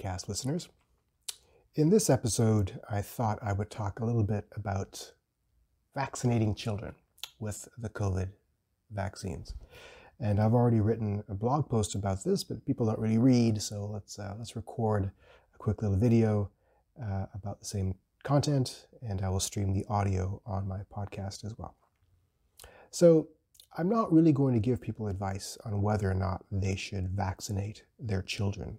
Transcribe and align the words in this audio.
podcast 0.00 0.28
listeners. 0.28 0.68
In 1.74 1.90
this 1.90 2.08
episode, 2.08 2.80
I 2.90 3.02
thought 3.02 3.38
I 3.42 3.52
would 3.52 3.70
talk 3.70 4.00
a 4.00 4.04
little 4.04 4.22
bit 4.22 4.46
about 4.56 5.12
vaccinating 5.94 6.54
children 6.54 6.94
with 7.38 7.68
the 7.76 7.90
COVID 7.90 8.28
vaccines. 8.90 9.54
And 10.18 10.40
I've 10.40 10.54
already 10.54 10.80
written 10.80 11.22
a 11.28 11.34
blog 11.34 11.68
post 11.68 11.94
about 11.94 12.24
this, 12.24 12.44
but 12.44 12.64
people 12.66 12.86
don't 12.86 12.98
really 12.98 13.18
read, 13.18 13.60
so 13.60 13.90
let's 13.92 14.18
uh, 14.18 14.34
let's 14.38 14.56
record 14.56 15.10
a 15.54 15.58
quick 15.58 15.82
little 15.82 15.98
video 15.98 16.50
uh, 17.02 17.26
about 17.34 17.58
the 17.60 17.66
same 17.66 17.94
content, 18.22 18.86
and 19.02 19.22
I 19.22 19.28
will 19.28 19.40
stream 19.40 19.72
the 19.72 19.84
audio 19.88 20.40
on 20.46 20.68
my 20.68 20.80
podcast 20.94 21.44
as 21.44 21.54
well. 21.58 21.74
So 22.90 23.28
I'm 23.76 23.88
not 23.88 24.12
really 24.12 24.32
going 24.32 24.54
to 24.54 24.60
give 24.60 24.80
people 24.80 25.08
advice 25.08 25.56
on 25.64 25.82
whether 25.82 26.10
or 26.10 26.14
not 26.14 26.44
they 26.50 26.76
should 26.76 27.10
vaccinate 27.10 27.84
their 27.98 28.22
children. 28.22 28.78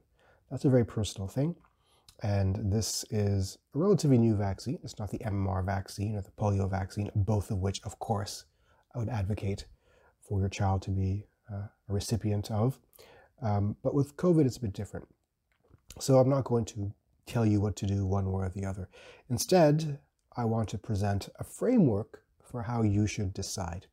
That's 0.51 0.65
a 0.65 0.69
very 0.69 0.85
personal 0.85 1.29
thing. 1.29 1.55
And 2.21 2.71
this 2.71 3.05
is 3.09 3.57
a 3.73 3.79
relatively 3.79 4.17
new 4.17 4.35
vaccine. 4.35 4.77
It's 4.83 4.99
not 4.99 5.09
the 5.09 5.17
MMR 5.19 5.65
vaccine 5.65 6.15
or 6.15 6.21
the 6.21 6.31
polio 6.31 6.69
vaccine, 6.69 7.09
both 7.15 7.49
of 7.49 7.59
which, 7.59 7.81
of 7.83 7.97
course, 7.99 8.45
I 8.93 8.99
would 8.99 9.09
advocate 9.09 9.65
for 10.19 10.39
your 10.39 10.49
child 10.49 10.81
to 10.83 10.91
be 10.91 11.25
uh, 11.51 11.67
a 11.89 11.93
recipient 11.93 12.51
of. 12.51 12.77
Um, 13.41 13.77
but 13.81 13.95
with 13.95 14.17
COVID, 14.17 14.45
it's 14.45 14.57
a 14.57 14.61
bit 14.61 14.73
different. 14.73 15.07
So 15.99 16.19
I'm 16.19 16.29
not 16.29 16.43
going 16.43 16.65
to 16.65 16.93
tell 17.25 17.45
you 17.45 17.61
what 17.61 17.75
to 17.77 17.88
do 17.88 18.05
one 18.05 18.31
way 18.31 18.45
or 18.45 18.49
the 18.49 18.65
other. 18.65 18.89
Instead, 19.29 19.99
I 20.35 20.45
want 20.45 20.69
to 20.69 20.77
present 20.77 21.29
a 21.39 21.43
framework 21.43 22.23
for 22.43 22.61
how 22.61 22.83
you 22.83 23.07
should 23.07 23.33
decide. 23.33 23.88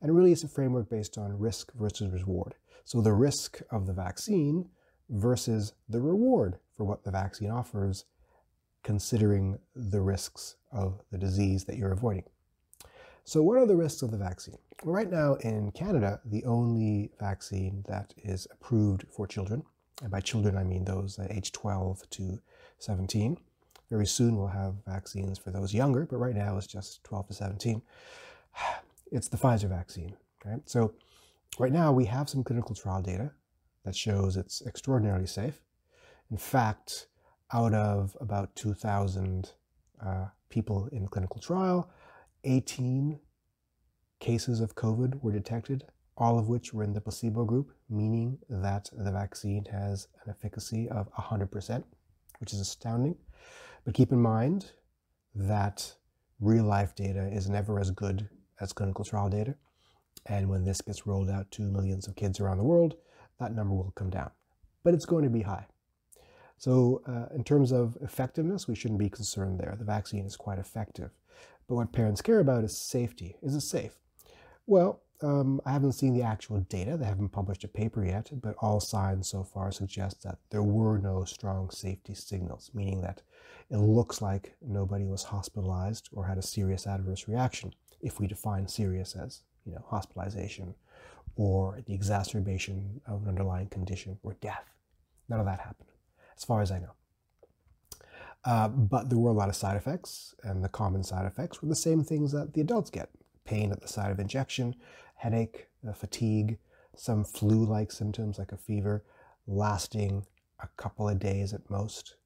And 0.00 0.14
really, 0.14 0.32
it's 0.32 0.44
a 0.44 0.48
framework 0.48 0.90
based 0.90 1.16
on 1.16 1.38
risk 1.38 1.72
versus 1.74 2.12
reward. 2.12 2.56
So 2.84 3.00
the 3.00 3.12
risk 3.12 3.62
of 3.70 3.86
the 3.86 3.92
vaccine 3.92 4.68
versus 5.12 5.74
the 5.88 6.00
reward 6.00 6.58
for 6.76 6.84
what 6.84 7.04
the 7.04 7.10
vaccine 7.10 7.50
offers, 7.50 8.06
considering 8.82 9.58
the 9.76 10.00
risks 10.00 10.56
of 10.72 11.00
the 11.12 11.18
disease 11.18 11.64
that 11.64 11.76
you're 11.76 11.92
avoiding. 11.92 12.24
So, 13.24 13.42
what 13.42 13.58
are 13.58 13.66
the 13.66 13.76
risks 13.76 14.02
of 14.02 14.10
the 14.10 14.16
vaccine? 14.16 14.58
Well, 14.82 14.94
right 14.94 15.10
now 15.10 15.34
in 15.34 15.70
Canada, 15.72 16.20
the 16.24 16.44
only 16.44 17.10
vaccine 17.20 17.84
that 17.86 18.14
is 18.24 18.48
approved 18.50 19.04
for 19.10 19.28
children, 19.28 19.62
and 20.02 20.10
by 20.10 20.20
children 20.20 20.56
I 20.56 20.64
mean 20.64 20.84
those 20.84 21.20
age 21.30 21.52
12 21.52 22.10
to 22.10 22.40
17. 22.78 23.38
Very 23.90 24.06
soon 24.06 24.36
we'll 24.36 24.48
have 24.48 24.74
vaccines 24.86 25.38
for 25.38 25.50
those 25.50 25.72
younger, 25.72 26.06
but 26.06 26.16
right 26.16 26.34
now 26.34 26.56
it's 26.56 26.66
just 26.66 27.04
12 27.04 27.28
to 27.28 27.34
17. 27.34 27.82
It's 29.14 29.28
the 29.28 29.36
Pfizer 29.36 29.68
vaccine. 29.68 30.16
Right? 30.42 30.62
So, 30.64 30.94
right 31.58 31.70
now 31.70 31.92
we 31.92 32.06
have 32.06 32.30
some 32.30 32.42
clinical 32.42 32.74
trial 32.74 33.02
data 33.02 33.30
that 33.84 33.96
shows 33.96 34.36
it's 34.36 34.62
extraordinarily 34.66 35.26
safe. 35.26 35.62
In 36.30 36.36
fact, 36.36 37.08
out 37.52 37.74
of 37.74 38.16
about 38.20 38.54
2,000 38.56 39.50
uh, 40.04 40.26
people 40.48 40.88
in 40.92 41.06
clinical 41.08 41.40
trial, 41.40 41.90
18 42.44 43.18
cases 44.20 44.60
of 44.60 44.74
COVID 44.74 45.22
were 45.22 45.32
detected, 45.32 45.84
all 46.16 46.38
of 46.38 46.48
which 46.48 46.72
were 46.72 46.84
in 46.84 46.92
the 46.92 47.00
placebo 47.00 47.44
group, 47.44 47.72
meaning 47.90 48.38
that 48.48 48.88
the 48.92 49.10
vaccine 49.10 49.64
has 49.66 50.08
an 50.24 50.30
efficacy 50.30 50.88
of 50.88 51.12
100%, 51.12 51.84
which 52.38 52.52
is 52.52 52.60
astounding. 52.60 53.16
But 53.84 53.94
keep 53.94 54.12
in 54.12 54.22
mind 54.22 54.70
that 55.34 55.94
real 56.40 56.64
life 56.64 56.94
data 56.94 57.28
is 57.32 57.48
never 57.48 57.78
as 57.78 57.90
good 57.90 58.28
as 58.60 58.72
clinical 58.72 59.04
trial 59.04 59.28
data. 59.28 59.54
And 60.26 60.48
when 60.48 60.64
this 60.64 60.80
gets 60.80 61.06
rolled 61.06 61.30
out 61.30 61.50
to 61.52 61.62
millions 61.62 62.06
of 62.06 62.14
kids 62.14 62.38
around 62.38 62.58
the 62.58 62.64
world, 62.64 62.94
that 63.42 63.54
number 63.54 63.74
will 63.74 63.92
come 63.94 64.10
down. 64.10 64.30
But 64.84 64.94
it's 64.94 65.06
going 65.06 65.24
to 65.24 65.30
be 65.30 65.42
high. 65.42 65.66
So, 66.56 67.02
uh, 67.06 67.34
in 67.34 67.42
terms 67.42 67.72
of 67.72 67.98
effectiveness, 68.00 68.68
we 68.68 68.76
shouldn't 68.76 69.00
be 69.00 69.10
concerned 69.10 69.58
there. 69.58 69.74
The 69.76 69.84
vaccine 69.84 70.24
is 70.24 70.36
quite 70.36 70.58
effective. 70.58 71.10
But 71.66 71.74
what 71.74 71.92
parents 71.92 72.22
care 72.22 72.40
about 72.40 72.64
is 72.64 72.76
safety. 72.76 73.36
Is 73.42 73.54
it 73.54 73.62
safe? 73.62 73.98
Well, 74.66 75.02
um, 75.22 75.60
I 75.64 75.72
haven't 75.72 75.92
seen 75.92 76.14
the 76.14 76.22
actual 76.22 76.60
data. 76.60 76.96
They 76.96 77.04
haven't 77.04 77.30
published 77.30 77.64
a 77.64 77.68
paper 77.68 78.04
yet, 78.04 78.30
but 78.32 78.54
all 78.58 78.80
signs 78.80 79.28
so 79.28 79.42
far 79.42 79.72
suggest 79.72 80.22
that 80.22 80.38
there 80.50 80.62
were 80.62 80.98
no 80.98 81.24
strong 81.24 81.70
safety 81.70 82.14
signals, 82.14 82.70
meaning 82.74 83.00
that 83.02 83.22
it 83.70 83.78
looks 83.78 84.20
like 84.20 84.54
nobody 84.60 85.04
was 85.04 85.22
hospitalized 85.22 86.08
or 86.12 86.26
had 86.26 86.38
a 86.38 86.42
serious 86.42 86.86
adverse 86.86 87.28
reaction, 87.28 87.72
if 88.00 88.18
we 88.18 88.26
define 88.26 88.66
serious 88.66 89.14
as 89.14 89.42
you 89.64 89.72
know 89.72 89.84
hospitalization 89.88 90.74
or 91.36 91.80
the 91.86 91.94
exacerbation 91.94 93.00
of 93.06 93.22
an 93.22 93.28
underlying 93.28 93.68
condition 93.68 94.18
or 94.22 94.34
death. 94.40 94.64
None 95.28 95.40
of 95.40 95.46
that 95.46 95.60
happened, 95.60 95.88
as 96.36 96.44
far 96.44 96.60
as 96.60 96.70
I 96.70 96.78
know. 96.78 96.92
Uh, 98.44 98.68
but 98.68 99.08
there 99.08 99.18
were 99.18 99.30
a 99.30 99.34
lot 99.34 99.48
of 99.48 99.56
side 99.56 99.76
effects, 99.76 100.34
and 100.42 100.64
the 100.64 100.68
common 100.68 101.04
side 101.04 101.26
effects 101.26 101.62
were 101.62 101.68
the 101.68 101.74
same 101.74 102.02
things 102.02 102.32
that 102.32 102.54
the 102.54 102.60
adults 102.60 102.90
get 102.90 103.08
pain 103.44 103.72
at 103.72 103.80
the 103.80 103.88
site 103.88 104.10
of 104.10 104.18
injection, 104.18 104.74
headache, 105.16 105.68
uh, 105.88 105.92
fatigue, 105.92 106.58
some 106.96 107.24
flu 107.24 107.64
like 107.64 107.92
symptoms 107.92 108.38
like 108.38 108.52
a 108.52 108.56
fever, 108.56 109.04
lasting 109.46 110.26
a 110.60 110.68
couple 110.76 111.08
of 111.08 111.18
days 111.18 111.52
at 111.52 111.70
most, 111.70 112.16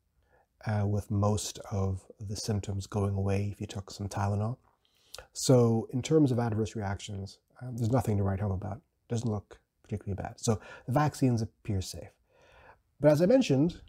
uh, 0.67 0.87
with 0.87 1.11
most 1.11 1.59
of 1.71 2.05
the 2.19 2.37
symptoms 2.37 2.87
going 2.87 3.15
away 3.15 3.51
if 3.53 3.61
you 3.61 3.67
took 3.67 3.91
some 3.91 4.09
Tylenol. 4.09 4.57
So, 5.33 5.89
in 5.93 6.03
terms 6.03 6.31
of 6.31 6.39
adverse 6.39 6.77
reactions, 6.77 7.39
um, 7.63 7.77
there's 7.77 7.91
nothing 7.91 8.19
to 8.19 8.23
write 8.23 8.41
home 8.41 8.53
about 8.53 8.81
doesn't 9.09 9.31
look 9.31 9.61
particularly 9.83 10.21
bad. 10.21 10.35
So 10.37 10.61
the 10.87 10.93
vaccines 10.93 11.43
appear 11.43 11.81
safe. 11.81 12.11
But 13.01 13.13
as 13.13 13.23
I 13.23 13.27
mentioned, 13.27 13.81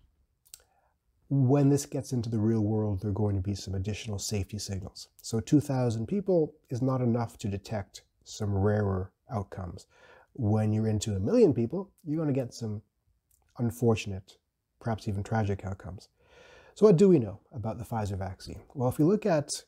when 1.29 1.69
this 1.69 1.85
gets 1.85 2.13
into 2.13 2.29
the 2.29 2.39
real 2.39 2.61
world, 2.61 3.01
there 3.01 3.09
are 3.09 3.13
going 3.13 3.35
to 3.35 3.41
be 3.41 3.55
some 3.55 3.75
additional 3.75 4.19
safety 4.19 4.57
signals. 4.57 5.09
So 5.21 5.39
2,000 5.39 6.07
people 6.07 6.53
is 6.69 6.81
not 6.81 7.01
enough 7.01 7.37
to 7.39 7.47
detect 7.47 8.03
some 8.23 8.53
rarer 8.55 9.11
outcomes. 9.31 9.87
When 10.33 10.71
you're 10.71 10.87
into 10.87 11.15
a 11.15 11.19
million 11.19 11.53
people, 11.53 11.91
you're 12.05 12.23
going 12.23 12.33
to 12.33 12.39
get 12.39 12.53
some 12.53 12.81
unfortunate, 13.57 14.37
perhaps 14.79 15.07
even 15.07 15.23
tragic 15.23 15.65
outcomes. 15.65 16.09
So, 16.75 16.85
what 16.85 16.97
do 16.97 17.09
we 17.09 17.17
know 17.17 17.39
about 17.51 17.79
the 17.79 17.83
Pfizer 17.83 18.17
vaccine? 18.17 18.61
Well, 18.75 18.87
if 18.87 18.99
we 18.99 19.05
look 19.05 19.25
at 19.25 19.63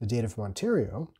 the 0.00 0.06
data 0.06 0.28
from 0.28 0.44
Ontario, 0.44 1.10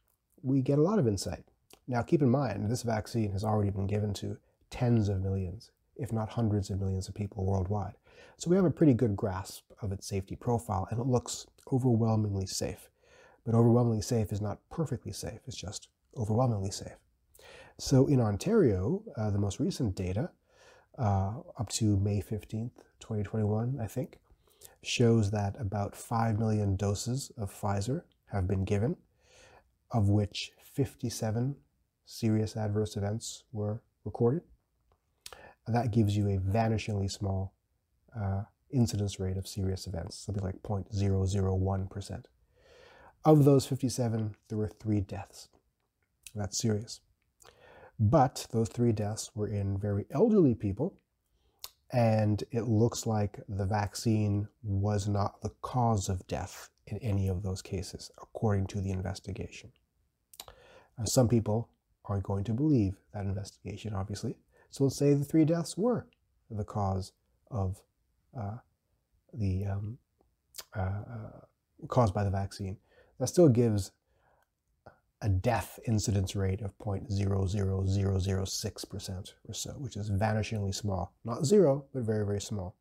we 0.42 0.62
get 0.62 0.78
a 0.78 0.82
lot 0.82 1.00
of 1.00 1.08
insight. 1.08 1.44
Now, 1.86 2.02
keep 2.02 2.22
in 2.22 2.30
mind, 2.30 2.70
this 2.70 2.82
vaccine 2.82 3.32
has 3.32 3.44
already 3.44 3.70
been 3.70 3.86
given 3.86 4.14
to 4.14 4.38
tens 4.70 5.08
of 5.08 5.22
millions, 5.22 5.70
if 5.96 6.12
not 6.12 6.30
hundreds 6.30 6.70
of 6.70 6.80
millions 6.80 7.08
of 7.08 7.14
people 7.14 7.44
worldwide. 7.44 7.94
So 8.38 8.48
we 8.48 8.56
have 8.56 8.64
a 8.64 8.70
pretty 8.70 8.94
good 8.94 9.16
grasp 9.16 9.64
of 9.82 9.92
its 9.92 10.06
safety 10.06 10.34
profile, 10.34 10.88
and 10.90 10.98
it 10.98 11.06
looks 11.06 11.46
overwhelmingly 11.72 12.46
safe. 12.46 12.88
But 13.44 13.54
overwhelmingly 13.54 14.00
safe 14.00 14.32
is 14.32 14.40
not 14.40 14.58
perfectly 14.70 15.12
safe, 15.12 15.40
it's 15.46 15.56
just 15.56 15.88
overwhelmingly 16.16 16.70
safe. 16.70 16.96
So 17.78 18.06
in 18.06 18.20
Ontario, 18.20 19.02
uh, 19.16 19.30
the 19.30 19.38
most 19.38 19.60
recent 19.60 19.94
data, 19.94 20.30
uh, 20.98 21.34
up 21.58 21.68
to 21.70 21.98
May 21.98 22.22
15th, 22.22 22.76
2021, 23.00 23.78
I 23.80 23.86
think, 23.86 24.18
shows 24.82 25.30
that 25.32 25.56
about 25.58 25.94
5 25.96 26.38
million 26.38 26.76
doses 26.76 27.30
of 27.36 27.52
Pfizer 27.52 28.02
have 28.32 28.46
been 28.46 28.64
given, 28.64 28.96
of 29.90 30.08
which 30.08 30.52
57 30.62 31.56
serious 32.06 32.56
adverse 32.56 32.96
events 32.96 33.44
were 33.52 33.82
recorded. 34.04 34.42
That 35.66 35.90
gives 35.90 36.16
you 36.16 36.28
a 36.28 36.38
vanishingly 36.38 37.10
small 37.10 37.54
uh, 38.14 38.42
incidence 38.70 39.18
rate 39.18 39.36
of 39.36 39.48
serious 39.48 39.86
events, 39.86 40.18
something 40.18 40.44
like 40.44 40.62
0.001%. 40.62 42.24
Of 43.24 43.44
those 43.44 43.66
57, 43.66 44.36
there 44.48 44.58
were 44.58 44.68
three 44.68 45.00
deaths. 45.00 45.48
That's 46.34 46.58
serious. 46.58 47.00
But 47.98 48.46
those 48.50 48.68
three 48.68 48.92
deaths 48.92 49.30
were 49.34 49.48
in 49.48 49.78
very 49.78 50.04
elderly 50.10 50.54
people, 50.54 50.98
and 51.92 52.42
it 52.50 52.62
looks 52.62 53.06
like 53.06 53.38
the 53.48 53.64
vaccine 53.64 54.48
was 54.62 55.08
not 55.08 55.40
the 55.40 55.52
cause 55.62 56.08
of 56.08 56.26
death 56.26 56.68
in 56.86 56.98
any 56.98 57.28
of 57.28 57.42
those 57.42 57.62
cases, 57.62 58.10
according 58.20 58.66
to 58.66 58.80
the 58.80 58.90
investigation. 58.90 59.72
Uh, 60.98 61.04
some 61.04 61.28
people 61.28 61.70
aren't 62.06 62.24
going 62.24 62.44
to 62.44 62.52
believe 62.52 62.96
that 63.12 63.24
investigation, 63.24 63.94
obviously. 63.94 64.36
So 64.70 64.84
let's 64.84 64.96
say 64.96 65.14
the 65.14 65.24
three 65.24 65.44
deaths 65.44 65.76
were 65.76 66.06
the 66.50 66.64
cause 66.64 67.12
of 67.50 67.80
uh, 68.38 68.58
the 69.32 69.64
um, 69.64 69.98
uh, 70.76 70.80
uh, 70.80 71.40
caused 71.88 72.14
by 72.14 72.22
the 72.24 72.30
vaccine. 72.30 72.76
That 73.18 73.28
still 73.28 73.48
gives 73.48 73.92
a 75.22 75.28
death 75.28 75.78
incidence 75.86 76.36
rate 76.36 76.60
of 76.60 76.76
0.00006% 76.78 79.32
or 79.48 79.54
so, 79.54 79.70
which 79.78 79.96
is 79.96 80.10
vanishingly 80.10 80.74
small. 80.74 81.14
Not 81.24 81.46
zero, 81.46 81.86
but 81.94 82.02
very, 82.02 82.26
very 82.26 82.40
small. 82.40 82.74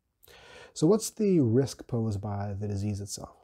So, 0.74 0.88
what's 0.88 1.12
the 1.12 1.40
risk 1.40 1.88
posed 1.88 2.20
by 2.20 2.56
the 2.60 2.68
disease 2.68 3.00
itself? 3.00 3.38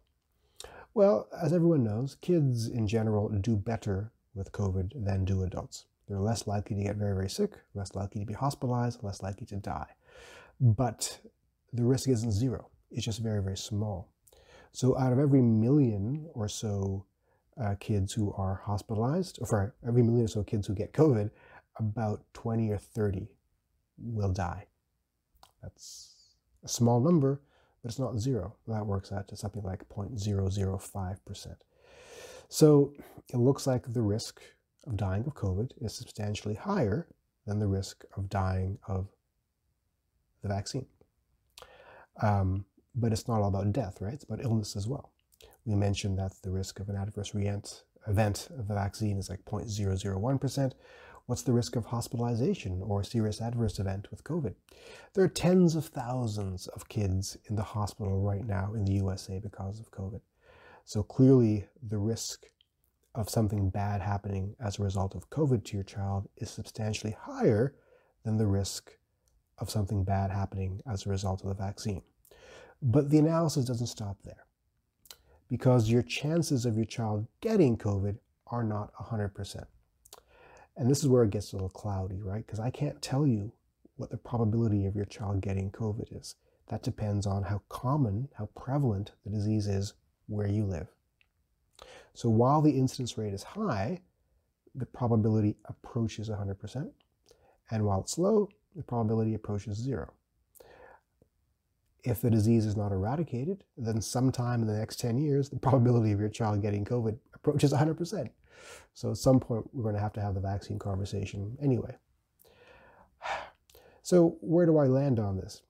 Well, 0.93 1.29
as 1.41 1.53
everyone 1.53 1.83
knows, 1.83 2.15
kids 2.15 2.67
in 2.67 2.87
general 2.87 3.29
do 3.29 3.55
better 3.55 4.11
with 4.33 4.51
COVID 4.51 4.91
than 4.95 5.25
do 5.25 5.43
adults. 5.43 5.85
They're 6.07 6.19
less 6.19 6.47
likely 6.47 6.75
to 6.75 6.83
get 6.83 6.95
very, 6.95 7.13
very 7.13 7.29
sick, 7.29 7.53
less 7.73 7.93
likely 7.93 8.21
to 8.21 8.25
be 8.25 8.33
hospitalized, 8.33 9.03
less 9.03 9.21
likely 9.21 9.45
to 9.47 9.57
die. 9.57 9.89
But 10.59 11.19
the 11.71 11.85
risk 11.85 12.09
isn't 12.09 12.31
zero. 12.31 12.69
it's 12.91 13.05
just 13.05 13.21
very, 13.21 13.41
very 13.43 13.57
small. 13.57 14.09
So 14.71 14.97
out 14.97 15.13
of 15.13 15.19
every 15.19 15.41
million 15.41 16.29
or 16.33 16.47
so 16.47 17.05
uh, 17.61 17.75
kids 17.79 18.13
who 18.13 18.33
are 18.33 18.61
hospitalized, 18.65 19.37
or 19.41 19.47
for 19.47 19.75
every 19.87 20.01
million 20.01 20.25
or 20.25 20.27
so 20.27 20.43
kids 20.43 20.67
who 20.67 20.73
get 20.73 20.93
COVID, 20.93 21.29
about 21.77 22.23
20 22.33 22.71
or 22.71 22.77
30 22.77 23.27
will 23.97 24.31
die. 24.31 24.65
That's 25.61 26.15
a 26.63 26.67
small 26.67 26.99
number, 26.99 27.41
but 27.81 27.89
it's 27.89 27.99
not 27.99 28.17
zero. 28.17 28.55
That 28.67 28.85
works 28.85 29.11
out 29.11 29.27
to 29.29 29.35
something 29.35 29.63
like 29.63 29.87
0.005%. 29.89 31.55
So 32.47 32.93
it 33.33 33.37
looks 33.37 33.67
like 33.67 33.93
the 33.93 34.01
risk 34.01 34.41
of 34.87 34.97
dying 34.97 35.23
of 35.25 35.33
COVID 35.35 35.71
is 35.81 35.93
substantially 35.93 36.55
higher 36.55 37.07
than 37.45 37.59
the 37.59 37.67
risk 37.67 38.03
of 38.15 38.29
dying 38.29 38.77
of 38.87 39.07
the 40.41 40.47
vaccine. 40.47 40.87
Um, 42.21 42.65
but 42.95 43.11
it's 43.11 43.27
not 43.27 43.41
all 43.41 43.47
about 43.47 43.71
death, 43.71 44.01
right? 44.01 44.13
It's 44.13 44.23
about 44.23 44.43
illness 44.43 44.75
as 44.75 44.87
well. 44.87 45.11
We 45.65 45.75
mentioned 45.75 46.17
that 46.19 46.33
the 46.41 46.51
risk 46.51 46.79
of 46.79 46.89
an 46.89 46.95
adverse 46.95 47.33
event 47.35 48.47
of 48.57 48.67
the 48.67 48.73
vaccine 48.73 49.17
is 49.17 49.29
like 49.29 49.45
0.001%. 49.45 50.73
What's 51.27 51.43
the 51.43 51.53
risk 51.53 51.75
of 51.75 51.85
hospitalization 51.85 52.81
or 52.81 53.01
a 53.01 53.05
serious 53.05 53.39
adverse 53.39 53.77
event 53.77 54.09
with 54.09 54.23
COVID? 54.23 54.55
There 55.13 55.23
are 55.23 55.27
tens 55.29 55.75
of 55.75 55.85
thousands 55.85 56.67
of 56.67 56.89
kids 56.89 57.37
in 57.47 57.55
the 57.55 57.61
hospital 57.61 58.19
right 58.19 58.45
now 58.45 58.73
in 58.73 58.85
the 58.85 58.93
USA 58.93 59.39
because 59.39 59.79
of 59.79 59.91
COVID. 59.91 60.21
So 60.85 61.03
clearly, 61.03 61.67
the 61.83 61.99
risk 61.99 62.47
of 63.19 63.30
something 63.30 63.69
bad 63.69 64.01
happening 64.01 64.56
as 64.62 64.80
a 64.80 64.83
result 64.83 65.13
of 65.13 65.30
COVID 65.30 65.66
to 65.66 65.75
your 65.75 65.83
child 65.83 66.30
is 66.38 66.50
substantially 66.50 67.18
higher 67.19 67.75
than 68.24 68.38
the 68.38 68.48
risk 68.48 68.94
of 69.57 69.69
something 69.69 70.06
bad 70.06 70.31
happening 70.31 70.81
as 70.89 71.06
a 71.06 71.10
result 71.10 71.42
of 71.44 71.50
the 71.50 71.54
vaccine. 71.54 72.01
But 72.81 73.10
the 73.10 73.18
analysis 73.18 73.66
doesn't 73.66 73.88
stop 73.88 74.16
there 74.24 74.45
because 75.50 75.92
your 75.92 76.01
chances 76.01 76.66
of 76.66 76.77
your 76.77 76.86
child 76.86 77.27
getting 77.42 77.77
COVID 77.77 78.18
are 78.48 78.63
not 78.63 78.94
100%. 78.94 79.65
And 80.77 80.89
this 80.89 81.00
is 81.00 81.10
where 81.10 81.24
it 81.24 81.31
gets 81.31 81.51
a 81.51 81.57
little 81.57 81.68
cloudy, 81.68 82.22
right? 82.22 82.45
Because 82.45 82.62
I 82.62 82.69
can't 82.69 83.01
tell 83.01 83.27
you 83.27 83.51
what 83.98 84.12
the 84.12 84.18
probability 84.18 84.86
of 84.86 84.95
your 84.95 85.04
child 85.04 85.42
getting 85.42 85.72
COVID 85.72 86.18
is. 86.18 86.36
That 86.69 86.83
depends 86.83 87.27
on 87.27 87.44
how 87.44 87.63
common, 87.68 88.30
how 88.38 88.45
prevalent 88.56 89.12
the 89.25 89.30
disease 89.30 89.68
is 89.68 89.94
where 90.27 90.48
you 90.48 90.63
live. 90.63 90.88
So 92.13 92.29
while 92.29 92.61
the 92.61 92.71
incidence 92.71 93.17
rate 93.17 93.33
is 93.33 93.44
high, 93.44 94.01
the 94.75 94.85
probability 94.85 95.56
approaches 95.65 96.29
100%. 96.29 96.89
And 97.71 97.85
while 97.85 98.01
it's 98.01 98.17
low, 98.17 98.50
the 98.75 98.83
probability 98.83 99.33
approaches 99.33 99.77
zero. 99.77 100.13
If 102.03 102.21
the 102.21 102.29
disease 102.29 102.65
is 102.65 102.77
not 102.77 102.91
eradicated, 102.91 103.63
then 103.77 104.01
sometime 104.01 104.61
in 104.61 104.67
the 104.67 104.77
next 104.77 105.00
10 105.00 105.17
years, 105.17 105.50
the 105.50 105.59
probability 105.59 106.11
of 106.11 106.19
your 106.19 106.29
child 106.29 106.61
getting 106.61 106.85
COVID 106.85 107.17
approaches 107.33 107.73
100%. 107.73 108.29
So 108.94 109.12
at 109.12 109.17
some 109.17 109.39
point, 109.39 109.69
we're 109.73 109.83
going 109.83 109.95
to 109.95 110.01
have 110.01 110.13
to 110.13 110.21
have 110.21 110.33
the 110.33 110.41
vaccine 110.41 110.79
conversation 110.79 111.57
anyway. 111.62 111.95
So 114.01 114.38
where 114.41 114.65
do 114.65 114.77
I 114.77 114.88
land 114.88 115.19
on 115.19 115.38
this? 115.38 115.62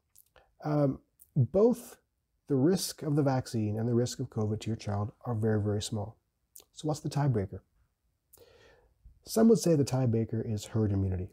Um, 0.64 1.00
both 1.36 1.98
the 2.48 2.56
risk 2.56 3.02
of 3.04 3.18
the 3.18 3.24
vaccine 3.24 3.78
and 3.78 3.88
the 3.88 3.94
risk 3.94 4.20
of 4.20 4.30
COVID 4.30 4.62
to 4.62 4.68
your 4.68 4.78
child 4.78 5.12
are 5.26 5.36
very, 5.36 5.62
very 5.62 5.82
small. 5.82 6.19
So 6.80 6.88
what's 6.88 7.02
the 7.02 7.10
tiebreaker? 7.10 7.60
Some 9.26 9.50
would 9.50 9.60
say 9.60 9.76
the 9.76 9.84
tiebreaker 9.84 10.42
is 10.50 10.64
herd 10.64 10.94
immunity. 10.94 11.28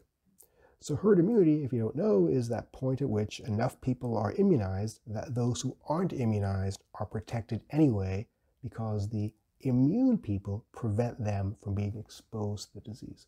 So 0.81 0.97
herd 0.97 1.19
immunity, 1.19 1.63
if 1.63 1.71
you 1.71 1.79
don't 1.79 1.95
know, 1.95 2.27
is 2.27 2.49
that 2.49 2.73
point 2.73 3.01
at 3.01 3.09
which 3.09 3.39
enough 3.39 3.79
people 3.79 4.17
are 4.17 4.33
immunized 4.33 4.99
that 5.07 5.35
those 5.35 5.61
who 5.61 5.77
aren't 5.87 6.11
immunized 6.11 6.83
are 6.95 7.05
protected 7.05 7.61
anyway 7.69 8.27
because 8.61 9.07
the 9.07 9.33
immune 9.61 10.17
people 10.17 10.65
prevent 10.73 11.23
them 11.23 11.55
from 11.63 11.75
being 11.75 11.95
exposed 11.97 12.67
to 12.67 12.73
the 12.73 12.81
disease. 12.81 13.27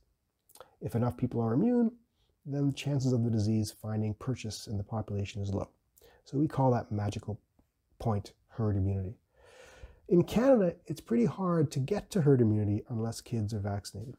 If 0.82 0.96
enough 0.96 1.16
people 1.16 1.40
are 1.40 1.54
immune, 1.54 1.90
then 2.46 2.68
the 2.68 2.74
chances 2.74 3.14
of 3.14 3.24
the 3.24 3.32
disease 3.32 3.72
finding 3.72 4.14
purchase 4.16 4.68
in 4.68 4.78
the 4.78 4.84
population 4.84 5.42
is 5.42 5.54
low. 5.54 5.70
So 6.26 6.38
we 6.38 6.50
call 6.50 6.72
that 6.72 6.92
magical 6.92 7.40
point 7.98 8.34
herd 8.50 8.76
immunity. 8.76 9.16
In 10.10 10.24
Canada, 10.24 10.76
it's 10.88 11.02
pretty 11.02 11.26
hard 11.26 11.72
to 11.72 11.80
get 11.80 12.10
to 12.12 12.22
herd 12.22 12.42
immunity 12.42 12.84
unless 12.90 13.22
kids 13.22 13.54
are 13.54 13.60
vaccinated. 13.60 14.16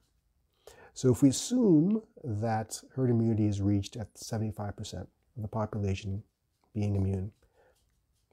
So 0.94 1.10
if 1.10 1.20
we 1.20 1.30
assume 1.30 2.02
that 2.22 2.80
herd 2.94 3.10
immunity 3.10 3.46
is 3.46 3.60
reached 3.60 3.96
at 3.96 4.14
75% 4.14 5.00
of 5.00 5.08
the 5.36 5.48
population 5.48 6.22
being 6.74 6.94
immune, 6.94 7.32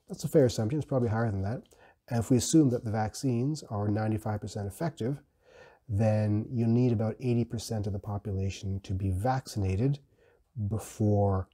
that's 0.07 0.23
a 0.23 0.27
fair 0.27 0.45
assumption. 0.45 0.77
It's 0.77 0.87
probably 0.87 1.09
higher 1.09 1.31
than 1.31 1.41
that. 1.41 1.63
And 2.09 2.19
if 2.19 2.29
we 2.29 2.37
assume 2.37 2.69
that 2.69 2.85
the 2.85 2.91
vaccines 2.91 3.63
are 3.63 3.87
95% 3.87 4.67
effective, 4.67 5.19
then 5.89 6.45
you'll 6.51 6.69
need 6.69 6.91
about 6.91 7.17
80% 7.19 7.87
of 7.87 7.93
the 7.93 7.99
population 7.99 8.79
to 8.81 8.93
be 8.93 9.09
vaccinated 9.09 9.99
before 10.67 11.47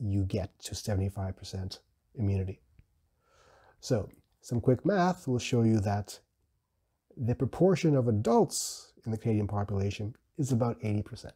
you 0.00 0.24
get 0.24 0.56
to 0.60 0.74
75% 0.74 1.78
immunity. 2.14 2.60
So, 3.80 4.08
some 4.44 4.60
quick 4.60 4.84
math 4.84 5.26
will 5.26 5.38
show 5.38 5.62
you 5.62 5.80
that 5.80 6.20
the 7.16 7.34
proportion 7.34 7.96
of 7.96 8.08
adults 8.08 8.92
in 9.06 9.10
the 9.10 9.16
Canadian 9.16 9.48
population 9.48 10.14
is 10.36 10.52
about 10.52 10.78
80%. 10.82 11.32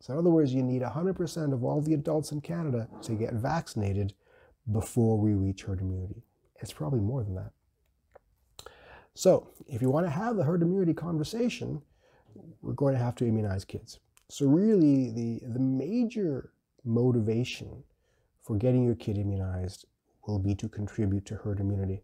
So, 0.00 0.12
in 0.12 0.18
other 0.18 0.30
words, 0.30 0.52
you 0.52 0.64
need 0.64 0.82
100% 0.82 1.52
of 1.52 1.62
all 1.62 1.80
the 1.80 1.94
adults 1.94 2.32
in 2.32 2.40
Canada 2.40 2.88
to 3.02 3.12
get 3.12 3.34
vaccinated 3.34 4.14
before 4.72 5.16
we 5.16 5.34
reach 5.34 5.62
herd 5.62 5.80
immunity. 5.80 6.24
It's 6.56 6.72
probably 6.72 6.98
more 6.98 7.22
than 7.22 7.36
that. 7.36 7.52
So, 9.14 9.46
if 9.68 9.80
you 9.80 9.88
want 9.88 10.06
to 10.06 10.10
have 10.10 10.34
the 10.34 10.42
herd 10.42 10.62
immunity 10.62 10.92
conversation, 10.92 11.80
we're 12.62 12.72
going 12.72 12.94
to 12.94 13.00
have 13.00 13.14
to 13.16 13.26
immunize 13.28 13.64
kids. 13.64 14.00
So, 14.28 14.46
really, 14.46 15.12
the, 15.12 15.46
the 15.46 15.60
major 15.60 16.50
motivation 16.84 17.84
for 18.42 18.56
getting 18.56 18.84
your 18.84 18.96
kid 18.96 19.18
immunized 19.18 19.84
will 20.26 20.40
be 20.40 20.56
to 20.56 20.68
contribute 20.68 21.24
to 21.26 21.36
herd 21.36 21.60
immunity. 21.60 22.02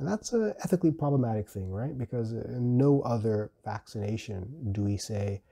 And 0.00 0.08
that's 0.08 0.32
an 0.32 0.54
ethically 0.64 0.92
problematic 0.92 1.46
thing, 1.46 1.70
right? 1.70 1.96
Because 1.96 2.32
in 2.32 2.78
no 2.78 3.02
other 3.02 3.50
vaccination 3.66 4.72
do 4.72 4.82
we 4.82 4.96
say, 4.96 5.42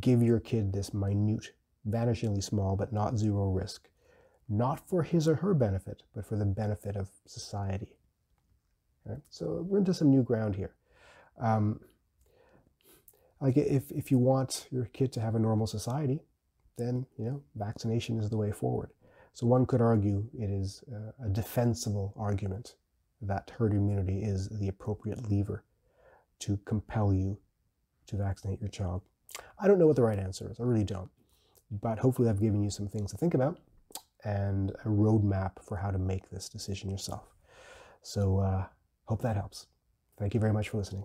give 0.00 0.20
your 0.20 0.40
kid 0.40 0.72
this 0.72 0.92
minute, 0.92 1.52
vanishingly 1.88 2.42
small, 2.42 2.74
but 2.74 2.92
not 2.92 3.16
zero 3.16 3.50
risk, 3.50 3.88
not 4.48 4.80
for 4.88 5.04
his 5.04 5.28
or 5.28 5.36
her 5.36 5.54
benefit, 5.54 6.02
but 6.12 6.26
for 6.26 6.34
the 6.34 6.44
benefit 6.44 6.96
of 6.96 7.08
society. 7.24 7.94
Right? 9.06 9.20
So 9.30 9.64
we're 9.68 9.78
into 9.78 9.94
some 9.94 10.10
new 10.10 10.24
ground 10.24 10.56
here. 10.56 10.74
Um, 11.40 11.78
like 13.40 13.56
if, 13.56 13.92
if 13.92 14.10
you 14.10 14.18
want 14.18 14.66
your 14.72 14.86
kid 14.86 15.12
to 15.12 15.20
have 15.20 15.36
a 15.36 15.38
normal 15.38 15.68
society, 15.68 16.18
then 16.76 17.06
you 17.16 17.26
know 17.26 17.42
vaccination 17.54 18.18
is 18.18 18.28
the 18.28 18.38
way 18.38 18.50
forward. 18.50 18.90
So 19.34 19.46
one 19.46 19.66
could 19.66 19.80
argue 19.80 20.26
it 20.36 20.50
is 20.50 20.82
a 21.24 21.28
defensible 21.28 22.12
argument 22.16 22.74
that 23.26 23.50
herd 23.58 23.72
immunity 23.72 24.22
is 24.22 24.48
the 24.48 24.68
appropriate 24.68 25.30
lever 25.30 25.64
to 26.40 26.58
compel 26.64 27.12
you 27.12 27.38
to 28.06 28.16
vaccinate 28.16 28.60
your 28.60 28.68
child. 28.68 29.02
I 29.58 29.66
don't 29.66 29.78
know 29.78 29.86
what 29.86 29.96
the 29.96 30.02
right 30.02 30.18
answer 30.18 30.50
is. 30.50 30.60
I 30.60 30.64
really 30.64 30.84
don't. 30.84 31.10
But 31.70 31.98
hopefully, 31.98 32.28
I've 32.28 32.40
given 32.40 32.62
you 32.62 32.70
some 32.70 32.88
things 32.88 33.10
to 33.10 33.16
think 33.16 33.34
about 33.34 33.58
and 34.24 34.70
a 34.70 34.88
roadmap 34.88 35.62
for 35.62 35.76
how 35.76 35.90
to 35.90 35.98
make 35.98 36.30
this 36.30 36.48
decision 36.48 36.90
yourself. 36.90 37.34
So, 38.02 38.38
uh, 38.38 38.66
Hope 39.06 39.22
that 39.22 39.36
helps. 39.36 39.66
Thank 40.18 40.34
you 40.34 40.40
very 40.40 40.52
much 40.52 40.70
for 40.70 40.78
listening. 40.78 41.04